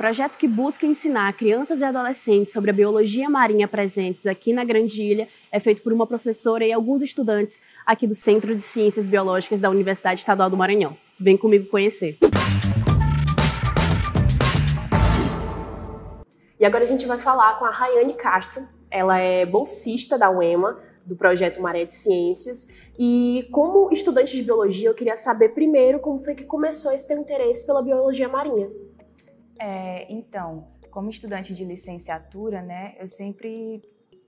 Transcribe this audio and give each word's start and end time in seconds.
projeto 0.00 0.38
que 0.38 0.48
busca 0.48 0.86
ensinar 0.86 1.30
crianças 1.34 1.82
e 1.82 1.84
adolescentes 1.84 2.54
sobre 2.54 2.70
a 2.70 2.72
biologia 2.72 3.28
marinha 3.28 3.68
presentes 3.68 4.26
aqui 4.26 4.50
na 4.50 4.64
Grande 4.64 5.02
Ilha 5.02 5.28
é 5.52 5.60
feito 5.60 5.82
por 5.82 5.92
uma 5.92 6.06
professora 6.06 6.64
e 6.64 6.72
alguns 6.72 7.02
estudantes 7.02 7.60
aqui 7.84 8.06
do 8.06 8.14
Centro 8.14 8.56
de 8.56 8.62
Ciências 8.62 9.06
Biológicas 9.06 9.60
da 9.60 9.68
Universidade 9.68 10.20
Estadual 10.20 10.48
do 10.48 10.56
Maranhão. 10.56 10.96
Vem 11.20 11.36
comigo 11.36 11.66
conhecer. 11.66 12.16
E 16.58 16.64
agora 16.64 16.84
a 16.84 16.86
gente 16.86 17.04
vai 17.04 17.18
falar 17.18 17.58
com 17.58 17.66
a 17.66 17.70
Rayane 17.70 18.14
Castro. 18.14 18.66
Ela 18.90 19.18
é 19.18 19.44
bolsista 19.44 20.16
da 20.16 20.30
UEMA, 20.30 20.80
do 21.04 21.14
projeto 21.14 21.60
Maré 21.60 21.84
de 21.84 21.94
Ciências. 21.94 22.68
E 22.98 23.46
como 23.52 23.92
estudante 23.92 24.34
de 24.34 24.42
biologia, 24.42 24.88
eu 24.88 24.94
queria 24.94 25.14
saber 25.14 25.50
primeiro 25.50 26.00
como 26.00 26.24
foi 26.24 26.34
que 26.34 26.44
começou 26.44 26.90
esse 26.90 27.06
teu 27.06 27.18
interesse 27.18 27.66
pela 27.66 27.82
biologia 27.82 28.30
marinha. 28.30 28.70
É, 29.60 30.10
então, 30.10 30.66
como 30.90 31.10
estudante 31.10 31.54
de 31.54 31.64
licenciatura, 31.66 32.62
né, 32.62 32.96
eu 32.98 33.06
sempre 33.06 33.82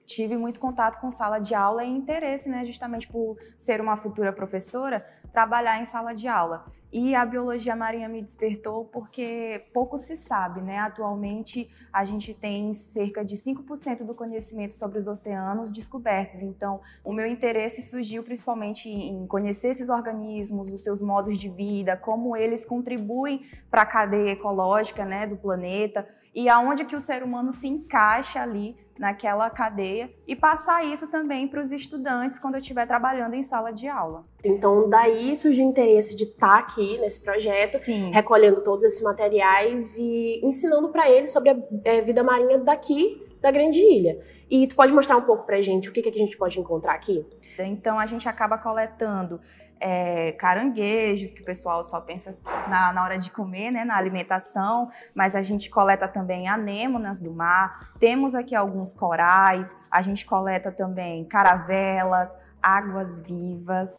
tive 0.06 0.36
muito 0.36 0.60
contato 0.60 1.00
com 1.00 1.10
sala 1.10 1.38
de 1.38 1.54
aula 1.54 1.84
e 1.84 1.88
interesse, 1.90 2.48
né, 2.48 2.64
justamente 2.64 3.08
por 3.08 3.36
ser 3.56 3.80
uma 3.80 3.96
futura 3.96 4.32
professora, 4.32 5.04
trabalhar 5.32 5.80
em 5.80 5.84
sala 5.84 6.14
de 6.14 6.28
aula. 6.28 6.64
E 6.92 7.14
a 7.14 7.24
biologia 7.24 7.74
marinha 7.74 8.06
me 8.06 8.20
despertou 8.20 8.84
porque 8.84 9.64
pouco 9.72 9.96
se 9.96 10.14
sabe, 10.14 10.60
né? 10.60 10.76
Atualmente 10.78 11.70
a 11.90 12.04
gente 12.04 12.34
tem 12.34 12.74
cerca 12.74 13.24
de 13.24 13.34
5% 13.34 14.04
do 14.04 14.14
conhecimento 14.14 14.74
sobre 14.74 14.98
os 14.98 15.08
oceanos 15.08 15.70
descobertos. 15.70 16.42
Então, 16.42 16.80
o 17.02 17.10
meu 17.10 17.26
interesse 17.26 17.80
surgiu 17.82 18.22
principalmente 18.22 18.90
em 18.90 19.26
conhecer 19.26 19.68
esses 19.68 19.88
organismos, 19.88 20.70
os 20.70 20.82
seus 20.82 21.00
modos 21.00 21.38
de 21.38 21.48
vida, 21.48 21.96
como 21.96 22.36
eles 22.36 22.62
contribuem 22.62 23.40
para 23.70 23.82
a 23.82 23.86
cadeia 23.86 24.32
ecológica, 24.32 25.02
né, 25.06 25.26
do 25.26 25.36
planeta 25.38 26.06
e 26.34 26.48
aonde 26.48 26.84
que 26.84 26.96
o 26.96 27.00
ser 27.00 27.22
humano 27.22 27.52
se 27.52 27.68
encaixa 27.68 28.40
ali 28.40 28.76
naquela 28.98 29.50
cadeia 29.50 30.08
e 30.26 30.34
passar 30.34 30.84
isso 30.84 31.10
também 31.10 31.46
para 31.46 31.60
os 31.60 31.70
estudantes 31.72 32.38
quando 32.38 32.54
eu 32.54 32.60
estiver 32.60 32.86
trabalhando 32.86 33.34
em 33.34 33.42
sala 33.42 33.72
de 33.72 33.88
aula. 33.88 34.22
Então, 34.44 34.88
daí 34.88 35.34
surgiu 35.36 35.66
o 35.66 35.68
interesse 35.68 36.16
de 36.16 36.24
estar 36.24 36.48
tá 36.48 36.58
aqui 36.58 36.98
nesse 36.98 37.22
projeto, 37.22 37.78
Sim. 37.78 38.10
recolhendo 38.10 38.62
todos 38.62 38.84
esses 38.84 39.02
materiais 39.02 39.96
e 39.98 40.40
ensinando 40.42 40.88
para 40.88 41.10
eles 41.10 41.30
sobre 41.30 41.50
a 41.50 41.56
é, 41.84 42.00
vida 42.00 42.22
marinha 42.22 42.58
daqui 42.58 43.26
da 43.40 43.50
Grande 43.50 43.80
Ilha. 43.80 44.20
E 44.48 44.66
tu 44.66 44.76
pode 44.76 44.92
mostrar 44.92 45.16
um 45.16 45.22
pouco 45.22 45.44
para 45.44 45.60
gente 45.60 45.88
o 45.88 45.92
que, 45.92 46.00
que 46.00 46.08
a 46.08 46.12
gente 46.12 46.36
pode 46.36 46.58
encontrar 46.58 46.94
aqui? 46.94 47.26
Então, 47.58 47.98
a 47.98 48.06
gente 48.06 48.28
acaba 48.28 48.56
coletando 48.56 49.40
é, 49.82 50.30
caranguejos, 50.32 51.32
que 51.32 51.42
o 51.42 51.44
pessoal 51.44 51.82
só 51.82 52.00
pensa 52.00 52.38
na, 52.68 52.92
na, 52.92 53.02
hora 53.02 53.18
de 53.18 53.32
comer, 53.32 53.72
né, 53.72 53.84
na 53.84 53.96
alimentação, 53.96 54.88
mas 55.12 55.34
a 55.34 55.42
gente 55.42 55.68
coleta 55.68 56.06
também 56.06 56.48
anêmonas 56.48 57.18
do 57.18 57.32
mar, 57.32 57.90
temos 57.98 58.32
aqui 58.32 58.54
alguns 58.54 58.94
corais, 58.94 59.76
a 59.90 60.00
gente 60.00 60.24
coleta 60.24 60.70
também 60.70 61.24
caravelas, 61.24 62.30
águas 62.62 63.18
vivas, 63.18 63.96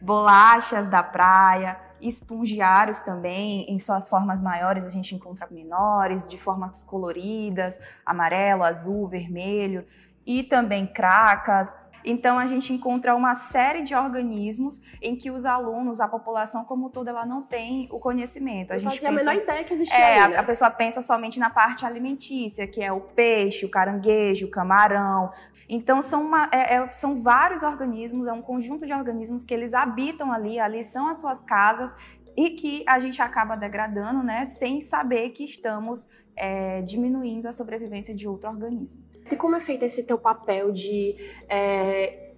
bolachas 0.00 0.86
da 0.86 1.02
praia, 1.02 1.76
espongiários 2.00 3.00
também, 3.00 3.66
em 3.68 3.80
suas 3.80 4.08
formas 4.08 4.40
maiores 4.40 4.86
a 4.86 4.90
gente 4.90 5.12
encontra 5.12 5.48
menores, 5.50 6.28
de 6.28 6.38
formas 6.38 6.84
coloridas, 6.84 7.80
amarelo, 8.06 8.62
azul, 8.62 9.08
vermelho, 9.08 9.84
e 10.24 10.42
também 10.42 10.86
cracas, 10.86 11.76
então 12.04 12.38
a 12.38 12.46
gente 12.46 12.72
encontra 12.72 13.14
uma 13.14 13.34
série 13.34 13.82
de 13.82 13.94
organismos 13.94 14.80
em 15.00 15.16
que 15.16 15.30
os 15.30 15.46
alunos, 15.46 16.00
a 16.00 16.08
população 16.08 16.64
como 16.64 16.90
toda, 16.90 17.10
ela 17.10 17.24
não 17.24 17.42
tem 17.42 17.88
o 17.90 17.98
conhecimento. 17.98 18.72
A 18.72 18.78
gente 18.78 19.00
fazia 19.00 19.10
pensa, 19.10 19.22
a 19.22 19.24
menor 19.24 19.42
ideia 19.42 19.64
que 19.64 19.72
existia. 19.72 19.96
É, 19.96 20.20
aí, 20.20 20.30
né? 20.30 20.36
a, 20.36 20.40
a 20.40 20.42
pessoa 20.42 20.70
pensa 20.70 21.00
somente 21.00 21.38
na 21.38 21.50
parte 21.50 21.86
alimentícia, 21.86 22.66
que 22.66 22.82
é 22.82 22.92
o 22.92 23.00
peixe, 23.00 23.64
o 23.64 23.70
caranguejo, 23.70 24.46
o 24.46 24.50
camarão, 24.50 25.30
então 25.68 26.02
são, 26.02 26.22
uma, 26.22 26.48
é, 26.52 26.74
é, 26.74 26.92
são 26.92 27.22
vários 27.22 27.62
organismos, 27.62 28.26
é 28.26 28.32
um 28.32 28.42
conjunto 28.42 28.86
de 28.86 28.92
organismos 28.92 29.42
que 29.42 29.54
eles 29.54 29.72
habitam 29.72 30.32
ali, 30.32 30.58
ali 30.58 30.84
são 30.84 31.08
as 31.08 31.18
suas 31.18 31.40
casas 31.40 31.96
e 32.36 32.50
que 32.50 32.84
a 32.86 32.98
gente 32.98 33.20
acaba 33.22 33.56
degradando, 33.56 34.22
né, 34.22 34.44
sem 34.44 34.80
saber 34.80 35.30
que 35.30 35.44
estamos 35.44 36.06
é, 36.36 36.82
diminuindo 36.82 37.46
a 37.46 37.52
sobrevivência 37.52 38.14
de 38.14 38.28
outro 38.28 38.50
organismo. 38.50 39.02
E 39.30 39.36
como 39.36 39.56
é 39.56 39.60
feito 39.60 39.84
esse 39.84 40.06
teu 40.06 40.18
papel 40.18 40.72
de 40.72 41.16
é, 41.48 42.34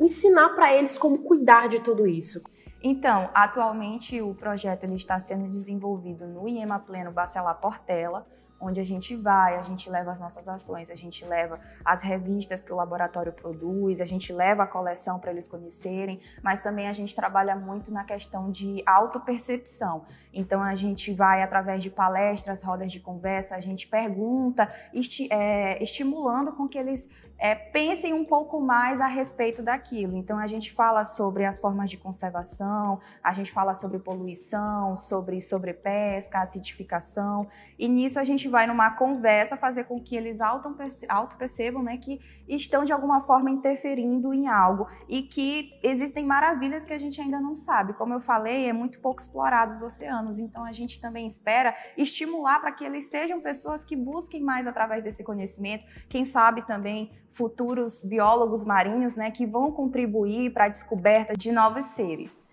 ensinar 0.00 0.50
para 0.50 0.74
eles 0.74 0.96
como 0.96 1.18
cuidar 1.18 1.68
de 1.68 1.80
tudo 1.80 2.06
isso? 2.06 2.42
Então, 2.82 3.28
atualmente 3.34 4.22
o 4.22 4.34
projeto 4.34 4.84
ele 4.84 4.94
está 4.94 5.20
sendo 5.20 5.48
desenvolvido 5.48 6.26
no 6.26 6.48
IEMA 6.48 6.78
Pleno 6.78 7.12
Bacelar 7.12 7.60
Portela, 7.60 8.26
onde 8.60 8.80
a 8.80 8.84
gente 8.84 9.16
vai, 9.16 9.56
a 9.56 9.62
gente 9.62 9.88
leva 9.88 10.12
as 10.12 10.18
nossas 10.18 10.46
ações, 10.48 10.90
a 10.90 10.94
gente 10.94 11.24
leva 11.24 11.58
as 11.84 12.02
revistas 12.02 12.62
que 12.62 12.72
o 12.72 12.76
laboratório 12.76 13.32
produz, 13.32 14.00
a 14.00 14.04
gente 14.04 14.32
leva 14.32 14.64
a 14.64 14.66
coleção 14.66 15.18
para 15.18 15.30
eles 15.30 15.48
conhecerem, 15.48 16.20
mas 16.42 16.60
também 16.60 16.88
a 16.88 16.92
gente 16.92 17.14
trabalha 17.14 17.56
muito 17.56 17.92
na 17.92 18.04
questão 18.04 18.50
de 18.50 18.82
autopercepção. 18.84 20.04
Então 20.32 20.62
a 20.62 20.74
gente 20.74 21.12
vai 21.12 21.42
através 21.42 21.82
de 21.82 21.90
palestras, 21.90 22.62
rodas 22.62 22.92
de 22.92 23.00
conversa, 23.00 23.56
a 23.56 23.60
gente 23.60 23.88
pergunta, 23.88 24.70
esti 24.92 25.28
é, 25.32 25.82
estimulando 25.82 26.52
com 26.52 26.68
que 26.68 26.78
eles 26.78 27.08
é, 27.40 27.54
pensem 27.54 28.12
um 28.12 28.24
pouco 28.24 28.60
mais 28.60 29.00
a 29.00 29.06
respeito 29.06 29.62
daquilo. 29.62 30.16
Então 30.16 30.38
a 30.38 30.46
gente 30.46 30.70
fala 30.70 31.04
sobre 31.04 31.44
as 31.46 31.58
formas 31.58 31.88
de 31.88 31.96
conservação, 31.96 33.00
a 33.22 33.32
gente 33.32 33.50
fala 33.50 33.72
sobre 33.74 33.98
poluição, 33.98 34.94
sobre 34.94 35.40
sobrepesca, 35.40 36.40
acidificação, 36.40 37.46
e 37.78 37.88
nisso 37.88 38.18
a 38.18 38.24
gente 38.24 38.46
vai 38.50 38.66
numa 38.66 38.90
conversa 38.90 39.56
fazer 39.56 39.84
com 39.84 40.00
que 40.00 40.16
eles 40.16 40.40
auto-percebam 40.40 41.82
né, 41.82 41.96
que 41.96 42.20
estão 42.48 42.84
de 42.84 42.92
alguma 42.92 43.20
forma 43.20 43.50
interferindo 43.50 44.34
em 44.34 44.48
algo 44.48 44.88
e 45.08 45.22
que 45.22 45.78
existem 45.82 46.24
maravilhas 46.24 46.84
que 46.84 46.92
a 46.92 46.98
gente 46.98 47.20
ainda 47.20 47.40
não 47.40 47.54
sabe. 47.54 47.92
Como 47.94 48.12
eu 48.12 48.20
falei, 48.20 48.68
é 48.68 48.72
muito 48.72 49.00
pouco 49.00 49.20
explorado 49.20 49.72
os 49.72 49.82
oceanos, 49.82 50.38
então 50.38 50.64
a 50.64 50.72
gente 50.72 51.00
também 51.00 51.26
espera 51.26 51.74
estimular 51.96 52.60
para 52.60 52.72
que 52.72 52.84
eles 52.84 53.06
sejam 53.06 53.40
pessoas 53.40 53.84
que 53.84 53.96
busquem 53.96 54.42
mais 54.42 54.66
através 54.66 55.02
desse 55.02 55.22
conhecimento, 55.22 55.84
quem 56.08 56.24
sabe 56.24 56.66
também 56.66 57.10
futuros 57.30 58.00
biólogos 58.00 58.64
marinhos 58.64 59.14
né, 59.14 59.30
que 59.30 59.46
vão 59.46 59.70
contribuir 59.70 60.52
para 60.52 60.64
a 60.64 60.68
descoberta 60.68 61.34
de 61.34 61.52
novos 61.52 61.84
seres. 61.84 62.48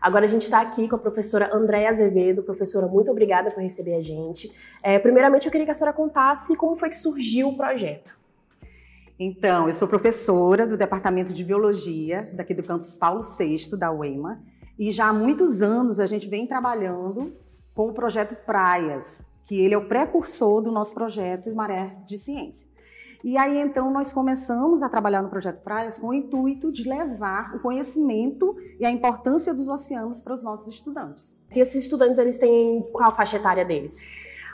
Agora 0.00 0.24
a 0.24 0.28
gente 0.28 0.42
está 0.42 0.60
aqui 0.60 0.88
com 0.88 0.96
a 0.96 0.98
professora 0.98 1.54
Andréa 1.54 1.88
Azevedo. 1.88 2.42
Professora, 2.42 2.86
muito 2.86 3.10
obrigada 3.10 3.50
por 3.50 3.62
receber 3.62 3.94
a 3.94 4.00
gente. 4.00 4.52
É, 4.82 4.98
primeiramente, 4.98 5.46
eu 5.46 5.52
queria 5.52 5.64
que 5.64 5.70
a 5.70 5.74
senhora 5.74 5.96
contasse 5.96 6.56
como 6.56 6.76
foi 6.76 6.88
que 6.90 6.96
surgiu 6.96 7.48
o 7.48 7.56
projeto. 7.56 8.16
Então, 9.18 9.66
eu 9.66 9.72
sou 9.72 9.88
professora 9.88 10.66
do 10.66 10.76
Departamento 10.76 11.32
de 11.32 11.42
Biologia, 11.42 12.30
daqui 12.34 12.52
do 12.52 12.62
campus 12.62 12.94
Paulo 12.94 13.22
VI, 13.22 13.74
da 13.76 13.90
UEMA, 13.90 14.42
e 14.78 14.90
já 14.90 15.06
há 15.06 15.12
muitos 15.12 15.62
anos 15.62 15.98
a 15.98 16.06
gente 16.06 16.28
vem 16.28 16.46
trabalhando 16.46 17.34
com 17.74 17.88
o 17.88 17.94
projeto 17.94 18.36
Praias, 18.44 19.26
que 19.46 19.58
ele 19.58 19.72
é 19.72 19.78
o 19.78 19.88
precursor 19.88 20.60
do 20.60 20.70
nosso 20.70 20.92
projeto 20.92 21.54
Maré 21.54 21.92
de 22.06 22.18
Ciência. 22.18 22.75
E 23.24 23.36
aí 23.36 23.58
então 23.58 23.90
nós 23.90 24.12
começamos 24.12 24.82
a 24.82 24.88
trabalhar 24.88 25.22
no 25.22 25.28
projeto 25.28 25.62
Praias 25.62 25.98
com 25.98 26.08
o 26.08 26.14
intuito 26.14 26.70
de 26.70 26.88
levar 26.88 27.54
o 27.56 27.60
conhecimento 27.60 28.56
e 28.78 28.84
a 28.84 28.90
importância 28.90 29.54
dos 29.54 29.68
oceanos 29.68 30.20
para 30.20 30.34
os 30.34 30.42
nossos 30.42 30.74
estudantes. 30.74 31.40
E 31.54 31.60
esses 31.60 31.82
estudantes 31.82 32.18
eles 32.18 32.38
têm 32.38 32.82
qual 32.92 33.14
faixa 33.14 33.36
etária 33.36 33.64
deles? 33.64 34.06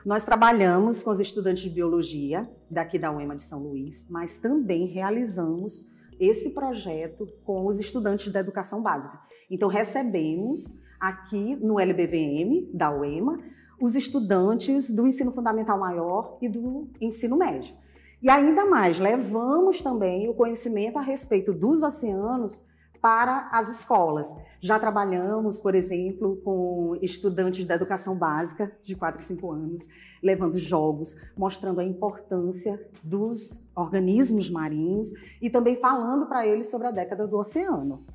Nós 0.04 0.24
trabalhamos 0.24 1.02
com 1.02 1.10
os 1.10 1.20
estudantes 1.20 1.62
de 1.62 1.70
biologia 1.70 2.50
daqui 2.70 2.98
da 2.98 3.12
UEMA 3.12 3.36
de 3.36 3.42
São 3.42 3.60
Luís, 3.60 4.06
mas 4.10 4.38
também 4.38 4.86
realizamos 4.86 5.86
esse 6.18 6.50
projeto 6.50 7.28
com 7.44 7.66
os 7.66 7.78
estudantes 7.78 8.32
da 8.32 8.40
educação 8.40 8.82
básica. 8.82 9.18
Então 9.50 9.68
recebemos 9.68 10.80
aqui 11.00 11.56
no 11.56 11.78
LBVM 11.78 12.70
da 12.72 12.90
UEMA 12.90 13.38
os 13.80 13.96
estudantes 13.96 14.90
do 14.90 15.06
ensino 15.06 15.32
fundamental 15.32 15.78
maior 15.78 16.38
e 16.40 16.48
do 16.48 16.88
ensino 17.00 17.36
médio. 17.36 17.74
E 18.22 18.30
ainda 18.30 18.64
mais, 18.64 19.00
levamos 19.00 19.82
também 19.82 20.28
o 20.28 20.34
conhecimento 20.34 20.96
a 20.96 21.02
respeito 21.02 21.52
dos 21.52 21.82
oceanos 21.82 22.62
para 23.00 23.48
as 23.50 23.68
escolas. 23.68 24.28
Já 24.60 24.78
trabalhamos, 24.78 25.58
por 25.58 25.74
exemplo, 25.74 26.40
com 26.44 26.96
estudantes 27.02 27.66
da 27.66 27.74
educação 27.74 28.16
básica 28.16 28.70
de 28.84 28.94
4 28.94 29.20
e 29.20 29.24
5 29.24 29.50
anos, 29.50 29.88
levando 30.22 30.56
jogos, 30.56 31.16
mostrando 31.36 31.80
a 31.80 31.84
importância 31.84 32.80
dos 33.02 33.68
organismos 33.74 34.48
marinhos 34.48 35.08
e 35.40 35.50
também 35.50 35.74
falando 35.74 36.26
para 36.26 36.46
eles 36.46 36.70
sobre 36.70 36.86
a 36.86 36.92
década 36.92 37.26
do 37.26 37.36
oceano. 37.36 38.06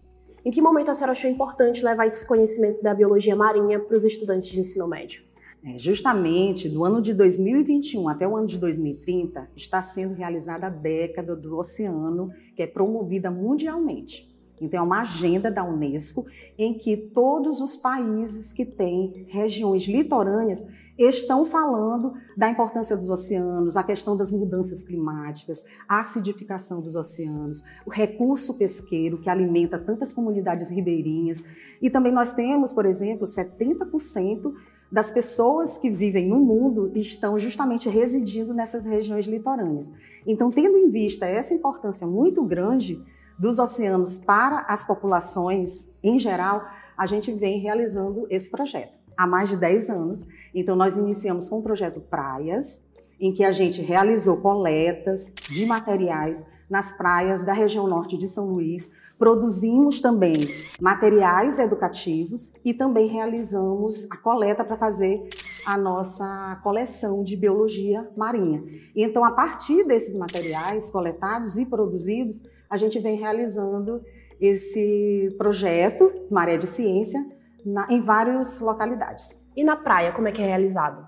Em 0.46 0.52
que 0.52 0.62
momento 0.62 0.90
a 0.90 0.94
senhora 0.94 1.12
achou 1.12 1.30
importante 1.30 1.84
levar 1.84 2.06
esses 2.06 2.24
conhecimentos 2.24 2.82
da 2.82 2.94
biologia 2.94 3.36
marinha 3.36 3.78
para 3.78 3.98
os 3.98 4.06
estudantes 4.06 4.48
de 4.48 4.62
ensino 4.62 4.88
médio? 4.88 5.22
É, 5.64 5.78
justamente 5.78 6.70
do 6.70 6.86
ano 6.86 7.02
de 7.02 7.14
2021 7.14 8.08
até 8.08 8.28
o 8.28 8.38
ano 8.38 8.48
de 8.48 8.58
2030 8.58 9.50
está 9.56 9.82
sendo 9.82 10.14
realizada 10.14 10.68
a 10.68 10.70
década 10.70 11.36
do 11.36 11.58
oceano, 11.58 12.30
que 12.56 12.62
é 12.62 12.68
promovida 12.68 13.32
mundialmente. 13.32 14.28
Então, 14.62 14.80
é 14.80 14.84
uma 14.84 15.02
agenda 15.02 15.52
da 15.52 15.64
Unesco 15.64 16.24
em 16.58 16.78
que 16.78 16.98
todos 16.98 17.60
os 17.62 17.76
países 17.76 18.52
que 18.54 18.66
têm 18.66 19.26
regiões 19.30 19.84
litorâneas 19.86 20.66
estão 20.98 21.46
falando 21.46 22.14
da 22.36 22.50
importância 22.50 22.96
dos 22.96 23.08
oceanos, 23.08 23.78
a 23.78 23.84
questão 23.84 24.18
das 24.18 24.32
mudanças 24.32 24.84
climáticas, 24.84 25.64
a 25.88 26.00
acidificação 26.00 26.82
dos 26.82 26.96
oceanos, 26.96 27.64
o 27.86 27.92
recurso 27.92 28.58
pesqueiro 28.58 29.20
que 29.20 29.30
alimenta 29.30 29.78
tantas 29.78 30.12
comunidades 30.12 30.72
ribeirinhas. 30.72 31.44
E 31.80 31.90
também 31.90 32.12
nós 32.12 32.34
temos, 32.34 32.74
por 32.74 32.88
exemplo, 32.88 33.28
70% 33.28 34.54
das 34.92 35.12
pessoas 35.12 35.78
que 35.78 35.90
vivem 35.90 36.28
no 36.28 36.40
mundo 36.40 36.92
estão 36.96 37.40
justamente 37.40 37.90
residindo 37.90 38.54
nessas 38.54 38.86
regiões 38.86 39.26
litorâneas. 39.26 39.92
Então, 40.26 40.50
tendo 40.52 40.78
em 40.78 40.90
vista 40.90 41.26
essa 41.26 41.54
importância 41.54 42.08
muito 42.08 42.44
grande 42.44 43.02
dos 43.38 43.60
oceanos 43.60 44.18
para 44.18 44.62
as 44.62 44.86
populações 44.86 45.92
em 46.02 46.18
geral, 46.18 46.66
a 46.98 47.06
gente 47.06 47.32
vem 47.34 47.60
realizando 47.60 48.26
esse 48.30 48.50
projeto 48.50 48.98
há 49.16 49.28
mais 49.28 49.50
de 49.50 49.58
10 49.58 49.90
anos. 49.90 50.28
Então, 50.54 50.76
nós 50.76 50.96
iniciamos 50.96 51.50
com 51.50 51.60
o 51.60 51.64
projeto 51.64 52.00
Praias, 52.00 52.92
em 53.20 53.34
que 53.34 53.44
a 53.44 53.52
gente 53.52 53.82
realizou 53.82 54.38
coletas 54.38 55.34
de 55.50 55.66
materiais 55.66 56.46
nas 56.70 56.98
praias 56.98 57.44
da 57.44 57.54
região 57.54 57.88
norte 57.88 58.18
de 58.18 58.28
São 58.28 58.50
Luís, 58.50 58.92
Produzimos 59.18 60.00
também 60.00 60.48
materiais 60.80 61.58
educativos 61.58 62.54
e 62.64 62.72
também 62.72 63.08
realizamos 63.08 64.06
a 64.12 64.18
coleta 64.18 64.64
para 64.64 64.78
fazer 64.78 65.28
a 65.66 65.76
nossa 65.76 66.60
coleção 66.62 67.24
de 67.24 67.36
biologia 67.36 68.08
marinha. 68.16 68.64
E 68.96 69.04
então, 69.04 69.26
a 69.26 69.32
partir 69.32 69.86
desses 69.86 70.16
materiais 70.16 70.92
coletados 70.92 71.58
e 71.58 71.66
produzidos, 71.66 72.46
a 72.70 72.78
gente 72.78 73.00
vem 73.00 73.18
realizando 73.18 74.04
esse 74.40 75.34
projeto 75.36 76.12
Maré 76.30 76.58
de 76.58 76.68
Ciência 76.68 77.20
na, 77.66 77.88
em 77.90 78.00
várias 78.00 78.60
localidades. 78.60 79.50
E 79.56 79.64
na 79.64 79.76
praia, 79.76 80.12
como 80.12 80.28
é 80.28 80.32
que 80.32 80.44
é 80.44 80.46
realizado? 80.46 81.08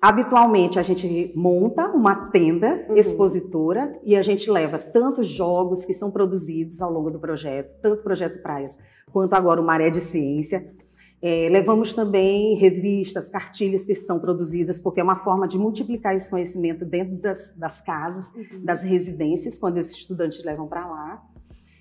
Habitualmente 0.00 0.78
a 0.78 0.82
gente 0.82 1.32
monta 1.34 1.88
uma 1.88 2.14
tenda 2.14 2.86
uhum. 2.88 2.96
expositora 2.96 3.98
e 4.04 4.14
a 4.14 4.22
gente 4.22 4.48
leva 4.48 4.78
tantos 4.78 5.26
jogos 5.26 5.84
que 5.84 5.92
são 5.92 6.10
produzidos 6.10 6.80
ao 6.80 6.92
longo 6.92 7.10
do 7.10 7.18
projeto, 7.18 7.76
tanto 7.82 8.00
o 8.00 8.04
projeto 8.04 8.40
Praias 8.40 8.78
quanto 9.12 9.34
agora 9.34 9.60
o 9.60 9.64
Maré 9.64 9.90
de 9.90 10.00
Ciência. 10.00 10.72
É, 11.20 11.48
levamos 11.50 11.94
também 11.94 12.54
revistas, 12.54 13.28
cartilhas 13.28 13.84
que 13.84 13.94
são 13.96 14.20
produzidas, 14.20 14.78
porque 14.78 15.00
é 15.00 15.02
uma 15.02 15.16
forma 15.16 15.48
de 15.48 15.58
multiplicar 15.58 16.14
esse 16.14 16.30
conhecimento 16.30 16.84
dentro 16.84 17.20
das, 17.20 17.56
das 17.56 17.80
casas, 17.80 18.32
uhum. 18.36 18.64
das 18.64 18.84
residências, 18.84 19.58
quando 19.58 19.78
esses 19.78 19.96
estudantes 19.96 20.44
levam 20.44 20.68
para 20.68 20.86
lá. 20.86 21.22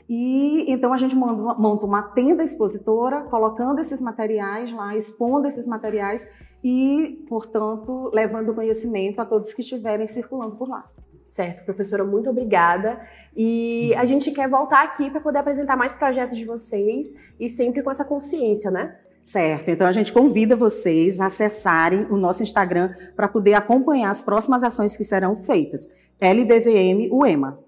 E 0.10 0.66
então 0.72 0.92
a 0.92 0.98
gente 0.98 1.16
monta, 1.16 1.54
monta 1.60 1.86
uma 1.86 2.02
tenda 2.02 2.44
expositora, 2.44 3.22
colocando 3.24 3.80
esses 3.80 4.02
materiais 4.02 4.74
lá, 4.74 4.96
expondo 4.96 5.48
esses 5.48 5.68
materiais 5.68 6.28
e, 6.63 7.24
portanto, 7.27 8.12
levando 8.13 8.54
conhecimento 8.54 9.19
a 9.19 9.25
todos 9.25 9.54
que 9.54 9.62
estiverem 9.62 10.07
circulando 10.07 10.56
por 10.56 10.68
lá. 10.68 10.86
Certo, 11.27 11.65
professora, 11.65 12.04
muito 12.04 12.30
obrigada. 12.30 12.98
E 13.36 13.94
a 13.95 14.06
gente 14.06 14.31
quer 14.31 14.50
voltar 14.50 14.83
aqui 14.83 15.09
para 15.12 15.21
poder 15.21 15.39
apresentar 15.39 15.75
mais 15.75 15.94
projetos 15.94 16.38
de 16.38 16.45
vocês 16.45 17.15
e 17.39 17.48
sempre 17.48 17.83
com 17.83 17.92
essa 17.92 18.04
consciência, 18.04 18.71
né? 18.71 18.95
Certo, 19.24 19.69
então 19.69 19.86
a 19.86 19.92
gente 19.92 20.13
convida 20.13 20.56
vocês 20.56 21.19
a 21.19 21.25
acessarem 21.25 22.07
o 22.09 22.15
nosso 22.15 22.42
Instagram 22.42 22.89
para 23.13 23.27
poder 23.27 23.56
acompanhar 23.56 24.10
as 24.10 24.24
próximas 24.24 24.63
ações 24.63 24.95
que 24.95 25.03
serão 25.03 25.36
feitas. 25.36 25.89
LBVM 26.19 27.12
UEMA. 27.12 27.67